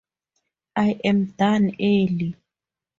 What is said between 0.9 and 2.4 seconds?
am done early.